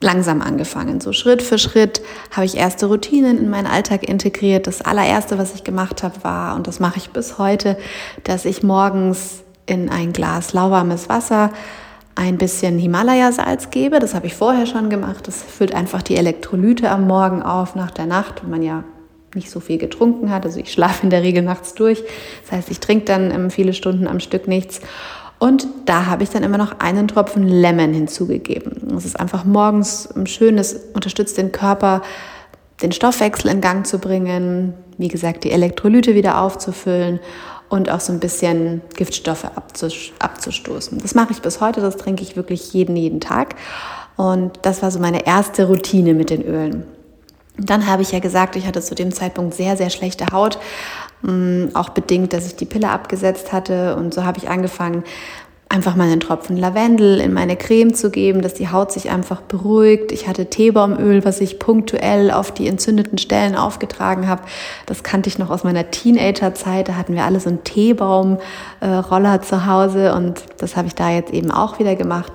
langsam 0.00 0.42
angefangen. 0.42 1.00
So 1.00 1.12
Schritt 1.12 1.42
für 1.42 1.58
Schritt 1.58 2.02
habe 2.32 2.46
ich 2.46 2.56
erste 2.56 2.86
Routinen 2.86 3.38
in 3.38 3.50
meinen 3.50 3.66
Alltag 3.66 4.08
integriert. 4.08 4.66
Das 4.66 4.80
allererste, 4.82 5.38
was 5.38 5.54
ich 5.54 5.64
gemacht 5.64 6.02
habe, 6.02 6.22
war, 6.22 6.56
und 6.56 6.66
das 6.66 6.80
mache 6.80 6.98
ich 6.98 7.10
bis 7.10 7.38
heute, 7.38 7.76
dass 8.24 8.44
ich 8.44 8.62
morgens 8.62 9.44
in 9.68 9.90
ein 9.90 10.12
Glas 10.12 10.52
lauwarmes 10.52 11.08
Wasser 11.08 11.50
ein 12.14 12.36
bisschen 12.36 12.78
Himalaya-Salz 12.78 13.70
gebe. 13.70 14.00
Das 14.00 14.14
habe 14.14 14.26
ich 14.26 14.34
vorher 14.34 14.66
schon 14.66 14.90
gemacht. 14.90 15.28
Das 15.28 15.40
füllt 15.40 15.72
einfach 15.72 16.02
die 16.02 16.16
Elektrolyte 16.16 16.90
am 16.90 17.06
Morgen 17.06 17.42
auf 17.42 17.76
nach 17.76 17.92
der 17.92 18.06
Nacht, 18.06 18.42
wenn 18.42 18.50
man 18.50 18.62
ja 18.62 18.82
nicht 19.34 19.50
so 19.50 19.60
viel 19.60 19.78
getrunken 19.78 20.30
hat. 20.30 20.44
Also 20.44 20.58
ich 20.58 20.72
schlafe 20.72 21.04
in 21.04 21.10
der 21.10 21.22
Regel 21.22 21.42
nachts 21.42 21.74
durch. 21.74 22.02
Das 22.42 22.52
heißt, 22.52 22.70
ich 22.70 22.80
trinke 22.80 23.04
dann 23.04 23.30
ähm, 23.30 23.50
viele 23.50 23.72
Stunden 23.72 24.08
am 24.08 24.18
Stück 24.18 24.48
nichts. 24.48 24.80
Und 25.38 25.68
da 25.86 26.06
habe 26.06 26.24
ich 26.24 26.30
dann 26.30 26.42
immer 26.42 26.58
noch 26.58 26.80
einen 26.80 27.06
Tropfen 27.06 27.46
Lemon 27.46 27.94
hinzugegeben. 27.94 28.88
Das 28.90 29.04
ist 29.04 29.20
einfach 29.20 29.44
morgens 29.44 30.08
schön, 30.24 30.58
es 30.58 30.74
unterstützt 30.94 31.38
den 31.38 31.52
Körper, 31.52 32.02
den 32.82 32.90
Stoffwechsel 32.90 33.50
in 33.50 33.60
Gang 33.60 33.86
zu 33.86 34.00
bringen, 34.00 34.74
wie 34.96 35.06
gesagt, 35.06 35.44
die 35.44 35.52
Elektrolyte 35.52 36.16
wieder 36.16 36.40
aufzufüllen 36.40 37.20
und 37.68 37.90
auch 37.90 38.00
so 38.00 38.12
ein 38.12 38.20
bisschen 38.20 38.80
Giftstoffe 38.94 39.46
abzustoßen. 40.18 40.98
Das 40.98 41.14
mache 41.14 41.32
ich 41.32 41.42
bis 41.42 41.60
heute, 41.60 41.80
das 41.80 41.96
trinke 41.96 42.22
ich 42.22 42.36
wirklich 42.36 42.72
jeden, 42.72 42.96
jeden 42.96 43.20
Tag. 43.20 43.56
Und 44.16 44.58
das 44.62 44.82
war 44.82 44.90
so 44.90 44.98
meine 44.98 45.26
erste 45.26 45.66
Routine 45.66 46.14
mit 46.14 46.30
den 46.30 46.42
Ölen. 46.42 46.84
Dann 47.56 47.86
habe 47.86 48.02
ich 48.02 48.12
ja 48.12 48.20
gesagt, 48.20 48.56
ich 48.56 48.66
hatte 48.66 48.80
zu 48.80 48.94
dem 48.94 49.12
Zeitpunkt 49.12 49.54
sehr, 49.54 49.76
sehr 49.76 49.90
schlechte 49.90 50.26
Haut, 50.32 50.58
mm, 51.22 51.66
auch 51.74 51.90
bedingt, 51.90 52.32
dass 52.32 52.46
ich 52.46 52.56
die 52.56 52.64
Pille 52.64 52.90
abgesetzt 52.90 53.52
hatte. 53.52 53.96
Und 53.96 54.14
so 54.14 54.24
habe 54.24 54.38
ich 54.38 54.48
angefangen, 54.48 55.04
einfach 55.70 55.96
mal 55.96 56.04
einen 56.04 56.20
Tropfen 56.20 56.56
Lavendel 56.56 57.20
in 57.20 57.32
meine 57.34 57.56
Creme 57.56 57.92
zu 57.92 58.10
geben, 58.10 58.40
dass 58.40 58.54
die 58.54 58.70
Haut 58.70 58.90
sich 58.90 59.10
einfach 59.10 59.42
beruhigt. 59.42 60.12
Ich 60.12 60.26
hatte 60.26 60.46
Teebaumöl, 60.46 61.24
was 61.24 61.40
ich 61.40 61.58
punktuell 61.58 62.30
auf 62.30 62.52
die 62.52 62.68
entzündeten 62.68 63.18
Stellen 63.18 63.54
aufgetragen 63.54 64.28
habe. 64.28 64.42
Das 64.86 65.02
kannte 65.02 65.28
ich 65.28 65.38
noch 65.38 65.50
aus 65.50 65.64
meiner 65.64 65.90
Teenagerzeit. 65.90 66.88
Da 66.88 66.94
hatten 66.94 67.14
wir 67.14 67.24
alle 67.24 67.38
so 67.38 67.50
einen 67.50 67.64
Teebaumroller 67.64 69.34
äh, 69.34 69.40
zu 69.42 69.66
Hause 69.66 70.14
und 70.14 70.42
das 70.56 70.76
habe 70.76 70.88
ich 70.88 70.94
da 70.94 71.10
jetzt 71.10 71.34
eben 71.34 71.50
auch 71.50 71.78
wieder 71.78 71.96
gemacht. 71.96 72.32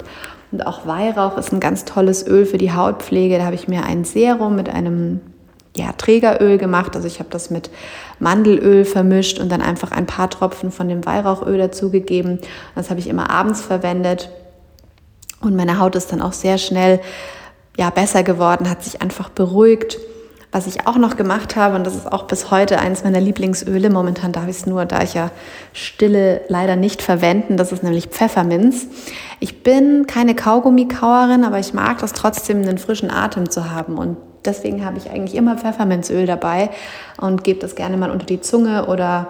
Und 0.51 0.67
auch 0.67 0.85
Weihrauch 0.85 1.35
ist 1.37 1.51
ein 1.51 1.59
ganz 1.59 1.85
tolles 1.85 2.27
Öl 2.27 2.45
für 2.45 2.59
die 2.59 2.73
Hautpflege. 2.73 3.39
Da 3.39 3.45
habe 3.45 3.55
ich 3.55 3.67
mir 3.67 3.83
ein 3.83 4.03
Serum 4.03 4.55
mit 4.55 4.69
einem 4.69 5.21
ja, 5.75 5.91
Trägeröl 5.93 6.57
gemacht. 6.57 6.95
Also 6.95 7.07
ich 7.07 7.19
habe 7.19 7.29
das 7.29 7.49
mit 7.49 7.69
Mandelöl 8.19 8.85
vermischt 8.85 9.39
und 9.39 9.51
dann 9.51 9.61
einfach 9.61 9.91
ein 9.91 10.05
paar 10.05 10.29
Tropfen 10.29 10.71
von 10.71 10.87
dem 10.87 11.05
Weihrauchöl 11.05 11.57
dazugegeben. 11.57 12.39
Das 12.75 12.89
habe 12.89 12.99
ich 12.99 13.07
immer 13.07 13.29
abends 13.29 13.61
verwendet. 13.61 14.29
Und 15.41 15.55
meine 15.55 15.79
Haut 15.79 15.95
ist 15.95 16.11
dann 16.11 16.21
auch 16.21 16.33
sehr 16.33 16.57
schnell 16.57 16.99
ja, 17.77 17.89
besser 17.89 18.23
geworden, 18.23 18.69
hat 18.69 18.83
sich 18.83 19.01
einfach 19.01 19.29
beruhigt. 19.29 19.97
Was 20.51 20.67
ich 20.67 20.85
auch 20.85 20.97
noch 20.97 21.17
gemacht 21.17 21.55
habe, 21.55 21.75
und 21.75 21.83
das 21.83 21.95
ist 21.95 22.11
auch 22.11 22.25
bis 22.25 22.51
heute 22.51 22.77
eines 22.77 23.03
meiner 23.03 23.19
Lieblingsöle, 23.19 23.89
momentan 23.89 24.31
darf 24.31 24.47
ich 24.47 24.57
es 24.57 24.65
nur, 24.67 24.85
da 24.85 25.01
ich 25.01 25.15
ja 25.15 25.31
Stille 25.73 26.41
leider 26.47 26.75
nicht 26.75 27.01
verwenden, 27.01 27.57
das 27.57 27.71
ist 27.71 27.81
nämlich 27.81 28.09
Pfefferminz. 28.09 28.85
Ich 29.39 29.63
bin 29.63 30.05
keine 30.05 30.35
Kaugummikauerin, 30.35 31.43
aber 31.43 31.57
ich 31.57 31.73
mag 31.73 31.97
das 31.97 32.13
trotzdem, 32.13 32.61
einen 32.61 32.77
frischen 32.77 33.09
Atem 33.09 33.49
zu 33.49 33.71
haben. 33.71 33.97
Und 33.97 34.17
deswegen 34.45 34.85
habe 34.85 34.97
ich 34.97 35.09
eigentlich 35.09 35.35
immer 35.35 35.57
Pfefferminzöl 35.57 36.25
dabei 36.25 36.69
und 37.19 37.43
gebe 37.43 37.59
das 37.59 37.75
gerne 37.75 37.97
mal 37.97 38.11
unter 38.11 38.25
die 38.25 38.41
Zunge 38.41 38.87
oder 38.87 39.27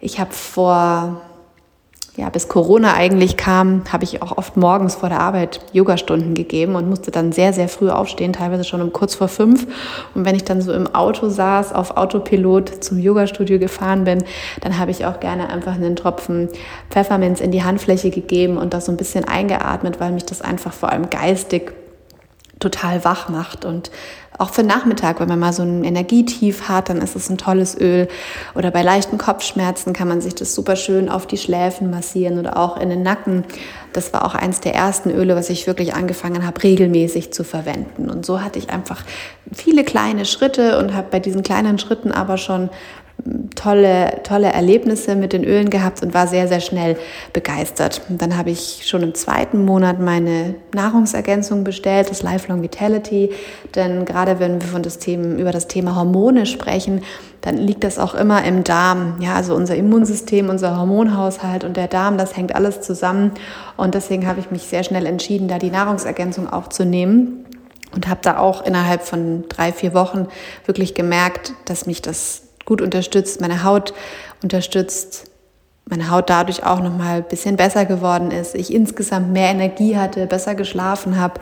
ich 0.00 0.20
habe 0.20 0.32
vor 0.32 1.20
ja, 2.16 2.28
bis 2.28 2.46
Corona 2.46 2.94
eigentlich 2.94 3.36
kam, 3.36 3.82
habe 3.92 4.04
ich 4.04 4.22
auch 4.22 4.38
oft 4.38 4.56
morgens 4.56 4.94
vor 4.94 5.08
der 5.08 5.18
Arbeit 5.18 5.60
Yogastunden 5.72 6.34
gegeben 6.34 6.76
und 6.76 6.88
musste 6.88 7.10
dann 7.10 7.32
sehr, 7.32 7.52
sehr 7.52 7.68
früh 7.68 7.90
aufstehen, 7.90 8.32
teilweise 8.32 8.62
schon 8.62 8.80
um 8.80 8.92
kurz 8.92 9.16
vor 9.16 9.26
fünf. 9.26 9.66
Und 10.14 10.24
wenn 10.24 10.36
ich 10.36 10.44
dann 10.44 10.62
so 10.62 10.72
im 10.72 10.94
Auto 10.94 11.28
saß, 11.28 11.72
auf 11.72 11.96
Autopilot 11.96 12.84
zum 12.84 13.00
Yogastudio 13.00 13.58
gefahren 13.58 14.04
bin, 14.04 14.22
dann 14.60 14.78
habe 14.78 14.92
ich 14.92 15.06
auch 15.06 15.18
gerne 15.18 15.50
einfach 15.50 15.74
einen 15.74 15.96
Tropfen 15.96 16.48
Pfefferminz 16.88 17.40
in 17.40 17.50
die 17.50 17.64
Handfläche 17.64 18.10
gegeben 18.10 18.58
und 18.58 18.74
das 18.74 18.84
so 18.84 18.92
ein 18.92 18.96
bisschen 18.96 19.24
eingeatmet, 19.24 19.98
weil 19.98 20.12
mich 20.12 20.24
das 20.24 20.40
einfach 20.40 20.72
vor 20.72 20.92
allem 20.92 21.10
geistig 21.10 21.72
total 22.64 23.04
wach 23.04 23.28
macht 23.28 23.64
und 23.64 23.90
auch 24.36 24.50
für 24.50 24.64
Nachmittag, 24.64 25.20
wenn 25.20 25.28
man 25.28 25.38
mal 25.38 25.52
so 25.52 25.62
ein 25.62 25.84
Energietief 25.84 26.68
hat, 26.68 26.88
dann 26.88 26.98
ist 26.98 27.14
es 27.14 27.30
ein 27.30 27.38
tolles 27.38 27.78
Öl. 27.80 28.08
Oder 28.56 28.72
bei 28.72 28.82
leichten 28.82 29.16
Kopfschmerzen 29.16 29.92
kann 29.92 30.08
man 30.08 30.20
sich 30.20 30.34
das 30.34 30.56
super 30.56 30.74
schön 30.74 31.08
auf 31.08 31.28
die 31.28 31.36
Schläfen 31.36 31.88
massieren 31.88 32.40
oder 32.40 32.56
auch 32.56 32.76
in 32.76 32.88
den 32.88 33.02
Nacken. 33.02 33.44
Das 33.92 34.12
war 34.12 34.24
auch 34.24 34.34
eins 34.34 34.58
der 34.58 34.74
ersten 34.74 35.10
Öle, 35.10 35.36
was 35.36 35.50
ich 35.50 35.68
wirklich 35.68 35.94
angefangen 35.94 36.44
habe, 36.44 36.60
regelmäßig 36.64 37.32
zu 37.32 37.44
verwenden. 37.44 38.10
Und 38.10 38.26
so 38.26 38.40
hatte 38.40 38.58
ich 38.58 38.70
einfach 38.70 39.02
viele 39.52 39.84
kleine 39.84 40.24
Schritte 40.24 40.78
und 40.80 40.94
habe 40.94 41.06
bei 41.12 41.20
diesen 41.20 41.44
kleinen 41.44 41.78
Schritten 41.78 42.10
aber 42.10 42.36
schon 42.36 42.70
tolle, 43.54 44.22
tolle 44.22 44.52
Erlebnisse 44.52 45.16
mit 45.16 45.32
den 45.32 45.44
Ölen 45.44 45.70
gehabt 45.70 46.02
und 46.02 46.12
war 46.12 46.26
sehr, 46.26 46.48
sehr 46.48 46.60
schnell 46.60 46.96
begeistert. 47.32 48.02
Und 48.08 48.20
dann 48.20 48.36
habe 48.36 48.50
ich 48.50 48.82
schon 48.86 49.02
im 49.02 49.14
zweiten 49.14 49.64
Monat 49.64 50.00
meine 50.00 50.56
Nahrungsergänzung 50.74 51.64
bestellt, 51.64 52.10
das 52.10 52.22
Lifelong 52.22 52.62
Vitality. 52.62 53.30
Denn 53.74 54.04
gerade 54.04 54.40
wenn 54.40 54.60
wir 54.60 54.68
von 54.68 54.82
das 54.82 54.98
Thema, 54.98 55.38
über 55.38 55.52
das 55.52 55.68
Thema 55.68 55.96
Hormone 55.96 56.46
sprechen, 56.46 57.02
dann 57.40 57.56
liegt 57.56 57.84
das 57.84 57.98
auch 57.98 58.14
immer 58.14 58.44
im 58.44 58.64
Darm. 58.64 59.16
Ja, 59.20 59.34
also 59.34 59.54
unser 59.54 59.76
Immunsystem, 59.76 60.48
unser 60.48 60.78
Hormonhaushalt 60.78 61.64
und 61.64 61.76
der 61.76 61.88
Darm, 61.88 62.18
das 62.18 62.36
hängt 62.36 62.54
alles 62.54 62.80
zusammen. 62.80 63.32
Und 63.76 63.94
deswegen 63.94 64.26
habe 64.26 64.40
ich 64.40 64.50
mich 64.50 64.62
sehr 64.62 64.84
schnell 64.84 65.06
entschieden, 65.06 65.48
da 65.48 65.58
die 65.58 65.70
Nahrungsergänzung 65.70 66.50
aufzunehmen 66.50 67.44
und 67.94 68.08
habe 68.08 68.20
da 68.22 68.38
auch 68.38 68.64
innerhalb 68.64 69.02
von 69.02 69.44
drei, 69.48 69.72
vier 69.72 69.94
Wochen 69.94 70.26
wirklich 70.66 70.94
gemerkt, 70.94 71.52
dass 71.64 71.86
mich 71.86 72.02
das 72.02 72.43
gut 72.64 72.80
unterstützt, 72.80 73.40
meine 73.40 73.64
Haut 73.64 73.94
unterstützt, 74.42 75.30
meine 75.86 76.10
Haut 76.10 76.30
dadurch 76.30 76.64
auch 76.64 76.80
noch 76.80 76.96
mal 76.96 77.16
ein 77.16 77.28
bisschen 77.28 77.56
besser 77.56 77.84
geworden 77.84 78.30
ist, 78.30 78.54
ich 78.54 78.72
insgesamt 78.72 79.32
mehr 79.32 79.50
Energie 79.50 79.96
hatte, 79.96 80.26
besser 80.26 80.54
geschlafen 80.54 81.18
habe 81.18 81.40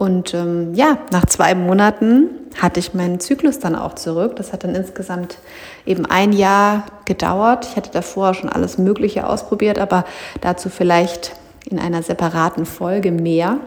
und 0.00 0.32
ähm, 0.32 0.72
ja, 0.72 0.96
nach 1.12 1.26
zwei 1.26 1.54
Monaten 1.54 2.30
hatte 2.58 2.80
ich 2.80 2.94
meinen 2.94 3.20
Zyklus 3.20 3.58
dann 3.58 3.76
auch 3.76 3.96
zurück. 3.96 4.34
Das 4.36 4.50
hat 4.50 4.64
dann 4.64 4.74
insgesamt 4.74 5.36
eben 5.84 6.06
ein 6.06 6.32
Jahr 6.32 6.84
gedauert. 7.04 7.66
Ich 7.66 7.76
hatte 7.76 7.90
davor 7.90 8.32
schon 8.32 8.48
alles 8.48 8.78
Mögliche 8.78 9.26
ausprobiert, 9.26 9.78
aber 9.78 10.06
dazu 10.40 10.70
vielleicht 10.70 11.32
in 11.68 11.78
einer 11.78 12.02
separaten 12.02 12.64
Folge 12.64 13.12
mehr. 13.12 13.58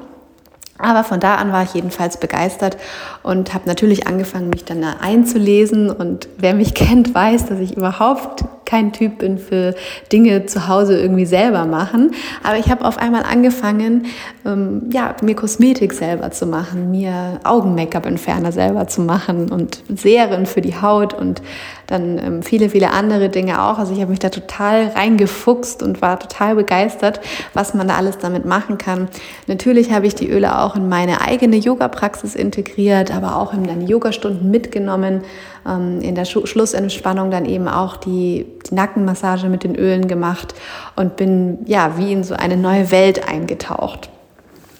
Aber 0.77 1.03
von 1.03 1.20
da 1.20 1.36
an 1.36 1.51
war 1.51 1.63
ich 1.63 1.74
jedenfalls 1.74 2.18
begeistert 2.20 2.77
und 3.22 3.53
habe 3.53 3.68
natürlich 3.68 4.08
angefangen, 4.08 4.50
mich 4.50 4.65
dann 4.65 4.84
einzulesen. 4.84 5.89
Und 5.89 6.27
wer 6.38 6.53
mich 6.53 6.74
kennt, 6.74 7.13
weiß, 7.13 7.46
dass 7.48 7.60
ich 7.60 7.77
überhaupt 7.77 8.44
kein 8.65 8.93
Typ 8.93 9.20
bin 9.20 9.38
für 9.38 9.75
Dinge 10.12 10.46
zu 10.46 10.67
Hause 10.67 11.00
irgendwie 11.00 11.25
selber 11.25 11.65
machen. 11.65 12.12
Aber 12.43 12.58
ich 12.58 12.70
habe 12.70 12.86
auf 12.86 12.98
einmal 12.98 13.24
angefangen, 13.24 14.08
ähm, 14.46 14.89
ja, 14.91 15.15
mir 15.22 15.36
Kosmetik 15.36 15.93
selber 15.93 16.32
zu 16.32 16.46
machen, 16.46 16.91
mir 16.91 17.39
Augen-Make-up-Entferner 17.43 18.51
selber 18.51 18.88
zu 18.88 19.01
machen 19.01 19.51
und 19.51 19.84
Serien 19.93 20.46
für 20.46 20.62
die 20.62 20.82
Haut 20.82 21.13
und 21.13 21.41
dann 21.88 22.17
ähm, 22.17 22.43
viele, 22.43 22.70
viele 22.70 22.91
andere 22.91 23.29
Dinge 23.29 23.62
auch. 23.62 23.77
Also 23.77 23.93
ich 23.93 24.00
habe 24.00 24.12
mich 24.12 24.20
da 24.20 24.29
total 24.29 24.88
reingefuchst 24.88 25.84
und 25.84 26.01
war 26.01 26.20
total 26.20 26.55
begeistert, 26.55 27.20
was 27.53 27.74
man 27.74 27.88
da 27.88 27.96
alles 27.96 28.17
damit 28.17 28.46
machen 28.46 28.77
kann. 28.77 29.08
Natürlich 29.48 29.91
habe 29.91 30.08
ich 30.08 30.15
die 30.15 30.29
Öle 30.29 30.60
auch 30.60 30.75
in 30.75 30.89
meine 30.89 31.22
eigene 31.22 31.58
Yoga-Praxis 31.58 32.36
integriert, 32.36 33.13
aber 33.13 33.36
auch 33.36 33.53
in 33.53 33.63
meine 33.63 33.86
Yogastunden 33.86 34.50
mitgenommen. 34.50 35.22
Ähm, 35.67 36.01
in 36.01 36.15
der 36.15 36.25
Schlussentspannung 36.25 37.32
dann 37.32 37.46
eben 37.46 37.67
auch 37.67 37.98
die, 37.98 38.46
die 38.70 38.75
Nackenmassage 38.75 39.48
mit 39.48 39.63
den 39.63 39.75
Ölen 39.75 40.08
gemacht 40.08 40.53
und 40.96 41.15
bin 41.15 41.60
ja 41.65 41.98
wie 41.98 42.12
in 42.12 42.24
so 42.24 42.36
eine 42.36 42.58
neue 42.58 42.91
Welt 42.91 43.27
eingetaucht. 43.27 44.10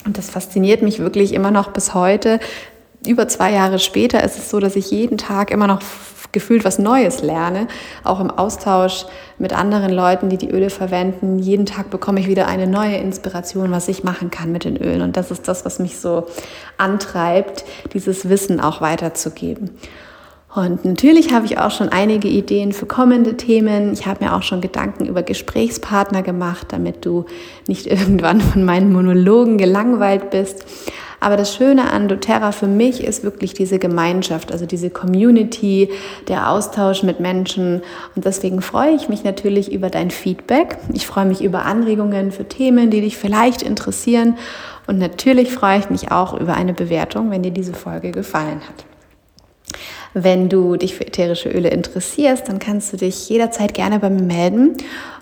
Und 0.06 0.18
das 0.18 0.30
fasziniert 0.30 0.82
mich 0.82 1.00
wirklich 1.00 1.34
immer 1.34 1.52
noch 1.52 1.72
bis 1.72 1.94
heute, 1.94 2.40
über 3.06 3.28
zwei 3.28 3.52
Jahre 3.52 3.80
später 3.80 4.24
ist 4.24 4.38
es 4.38 4.50
so, 4.50 4.60
dass 4.60 4.76
ich 4.76 4.92
jeden 4.92 5.18
Tag 5.18 5.52
immer 5.52 5.68
noch 5.68 5.82
gefühlt 6.32 6.66
was 6.66 6.80
Neues 6.80 7.22
lerne, 7.22 7.68
auch 8.04 8.20
im 8.20 8.32
Austausch 8.32 9.06
mit 9.38 9.54
anderen 9.54 9.92
Leuten, 9.94 10.30
die 10.30 10.38
die 10.38 10.50
Öle 10.50 10.70
verwenden. 10.70 11.38
Jeden 11.38 11.66
Tag 11.66 11.90
bekomme 11.90 12.20
ich 12.20 12.28
wieder 12.28 12.48
eine 12.48 12.66
neue 12.66 12.98
Inspiration, 12.98 13.72
was 13.72 13.88
ich 13.88 14.04
machen 14.04 14.32
kann 14.32 14.52
mit 14.52 14.64
den 14.64 14.78
Ölen. 14.78 15.02
Und 15.02 15.16
das 15.16 15.32
ist 15.32 15.48
das, 15.48 15.64
was 15.64 15.80
mich 15.80 16.00
so 16.00 16.28
antreibt, 16.78 17.66
dieses 17.94 18.30
Wissen 18.30 18.60
auch 18.60 18.82
weiterzugeben. 18.82 19.70
Und 20.56 20.86
natürlich 20.86 21.34
habe 21.34 21.48
ich 21.48 21.58
auch 21.58 21.72
schon 21.72 21.90
einige 21.90 22.28
Ideen 22.28 22.74
für 22.74 22.86
kommende 22.86 23.38
Themen. 23.38 23.92
Ich 23.94 24.06
habe 24.06 24.24
mir 24.24 24.36
auch 24.36 24.44
schon 24.44 24.62
Gedanken 24.62 25.06
über 25.06 25.24
Gesprächspartner 25.24 26.22
gemacht, 26.22 26.68
damit 26.70 27.06
du 27.06 27.26
nicht 27.68 27.88
irgendwann 27.88 28.40
von 28.40 28.64
meinen 28.64 28.94
Monologen 28.94 29.58
gelangweilt 29.58 30.30
bist. 30.30 30.66
Aber 31.20 31.38
das 31.38 31.56
Schöne 31.56 31.90
an 31.90 32.10
doTERRA 32.10 32.52
für 32.52 32.68
mich 32.68 33.02
ist 33.02 33.24
wirklich 33.24 33.54
diese 33.54 33.80
Gemeinschaft, 33.80 34.52
also 34.52 34.66
diese 34.66 34.90
Community, 34.90 35.90
der 36.28 36.50
Austausch 36.50 37.02
mit 37.02 37.22
Menschen. 37.22 37.82
Und 38.14 38.26
deswegen 38.26 38.62
freue 38.62 38.94
ich 38.94 39.08
mich 39.08 39.24
natürlich 39.24 39.72
über 39.72 39.90
dein 39.90 40.12
Feedback. 40.12 40.78
Ich 40.92 41.08
freue 41.08 41.26
mich 41.26 41.42
über 41.42 41.64
Anregungen 41.64 42.34
für 42.34 42.44
Themen, 42.44 42.90
die 42.90 43.00
dich 43.00 43.18
vielleicht 43.18 43.62
interessieren. 43.62 44.38
Und 44.86 45.00
natürlich 45.00 45.54
freue 45.54 45.80
ich 45.80 45.90
mich 45.90 46.12
auch 46.12 46.38
über 46.38 46.56
eine 46.56 46.74
Bewertung, 46.74 47.32
wenn 47.32 47.42
dir 47.42 47.52
diese 47.52 47.74
Folge 47.74 48.12
gefallen 48.12 48.60
hat. 48.68 48.93
Wenn 50.14 50.48
du 50.48 50.76
dich 50.76 50.94
für 50.96 51.08
ätherische 51.08 51.50
Öle 51.50 51.70
interessierst, 51.70 52.48
dann 52.48 52.60
kannst 52.60 52.94
du 52.94 52.98
dich 52.98 53.28
jederzeit 53.30 53.74
gerne 53.74 53.98
bei 54.00 54.10
mir 54.10 54.22
melden. 54.22 54.78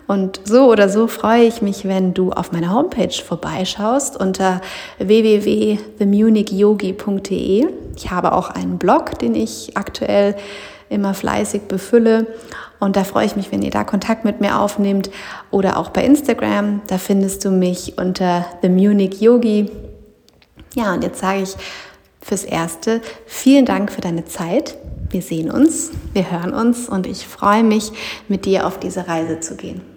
Und 0.08 0.42
so 0.44 0.70
oder 0.70 0.90
so 0.90 1.08
freue 1.08 1.44
ich 1.44 1.62
mich, 1.62 1.88
wenn 1.88 2.14
du 2.14 2.32
auf 2.32 2.52
meiner 2.52 2.74
Homepage 2.74 3.14
vorbeischaust 3.14 4.20
unter 4.20 4.60
www.themunichyogi.de. 4.98 7.68
Ich 7.96 8.12
habe 8.12 8.34
auch 8.34 8.50
einen 8.50 8.78
Blog, 8.78 9.18
den 9.20 9.36
ich 9.36 9.78
aktuell 9.78 10.36
immer 10.90 11.14
fleißig 11.14 11.62
befülle. 11.70 12.28
Und 12.82 12.98
da 12.98 13.06
freue 13.06 13.26
ich 13.26 13.38
mich, 13.38 13.54
wenn 13.54 13.62
ihr 13.62 13.72
da 13.72 13.86
Kontakt 13.86 14.26
mit 14.26 14.42
mir 14.42 14.60
aufnehmt 14.60 15.10
oder 15.52 15.78
auch 15.78 15.92
bei 15.92 16.04
Instagram. 16.04 16.82
Da 16.88 16.98
findest 16.98 17.46
du 17.46 17.52
mich 17.52 17.98
unter 17.98 18.46
The 18.62 18.70
Munich 18.70 19.22
Yogi. 19.22 19.72
Ja, 20.76 20.94
und 20.94 21.04
jetzt 21.04 21.22
sage 21.22 21.44
ich 21.44 21.56
fürs 22.22 22.44
Erste 22.44 23.02
vielen 23.26 23.66
Dank 23.66 23.92
für 23.92 24.02
deine 24.02 24.26
Zeit. 24.26 24.78
Wir 25.10 25.22
sehen 25.22 25.52
uns, 25.52 25.92
wir 26.14 26.32
hören 26.32 26.54
uns 26.54 26.88
und 26.88 27.06
ich 27.06 27.28
freue 27.28 27.64
mich, 27.64 27.92
mit 28.28 28.46
dir 28.46 28.66
auf 28.66 28.80
diese 28.80 29.08
Reise 29.08 29.40
zu 29.40 29.56
gehen. 29.56 29.91